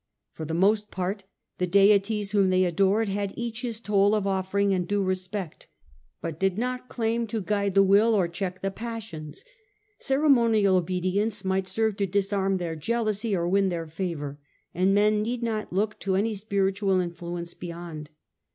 For 0.33 0.45
the 0.45 0.55
most 0.55 0.89
part 0.89 1.25
the 1.59 1.67
deities 1.67 2.31
whom 2.31 2.49
they 2.49 2.65
adored 2.65 3.07
had 3.07 3.35
each 3.37 3.61
his 3.61 3.79
toll 3.79 4.15
of 4.15 4.25
offering 4.25 4.73
and 4.73 4.87
due 4.87 5.03
respect, 5.03 5.67
but 6.21 6.39
did 6.39 6.57
not 6.57 6.89
claim 6.89 7.27
to 7.27 7.39
guide 7.39 7.75
the 7.75 7.83
will 7.83 8.15
or 8.15 8.27
check 8.27 8.63
the 8.63 8.71
passions. 8.71 9.45
Cere 9.99 10.25
absence 10.25 10.35
of 10.39 10.43
monial 10.43 10.75
obedience 10.75 11.45
might 11.45 11.67
seive 11.67 11.97
to 11.97 12.07
disarm 12.07 12.57
their 12.57 12.75
^trkuai 12.75 12.79
jealousy 12.79 13.35
or 13.35 13.47
win 13.47 13.69
their 13.69 13.85
favour, 13.85 14.39
and 14.73 14.95
men 14.95 15.21
need 15.21 15.43
not• 15.43 15.69
look 15.71 15.99
to 15.99 16.15
any 16.15 16.33
spiritual 16.33 16.99
influence 16.99 17.53
beyond. 17.53 18.09